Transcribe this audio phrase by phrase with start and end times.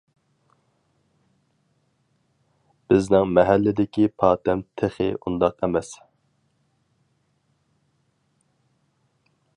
[2.93, 5.93] بىزنىڭ مەھەللىدىكى پاتەم تېخى ئۇنداق ئەمەس.